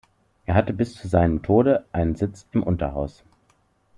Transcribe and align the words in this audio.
Er 0.47 0.55
hatte 0.55 0.73
bis 0.73 0.95
zu 0.95 1.07
seinem 1.07 1.43
Tode 1.43 1.85
einen 1.91 2.15
Sitz 2.15 2.47
im 2.53 2.63
Unterhaus. 2.63 3.23